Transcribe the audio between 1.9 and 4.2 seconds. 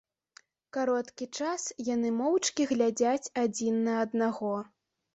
яны моўчкі глядзяць адзін на